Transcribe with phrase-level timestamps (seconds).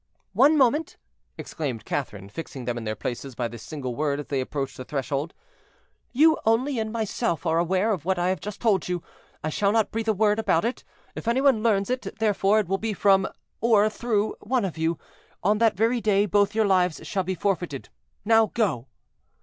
[0.33, 0.97] "One moment!"
[1.37, 4.83] exclaimed Catherine, fixing them in their places by this single word as they approached the
[4.83, 5.35] threshold.
[6.11, 9.03] "You only and myself are aware of what I have just told you;
[9.43, 10.83] I shall not breathe a word about it;
[11.13, 13.27] if any one learns it, therefore, it will be from
[13.59, 14.97] or through one of you;
[15.43, 17.89] on that very day both your lives shall be forfeited.
[18.25, 18.87] Now, go!"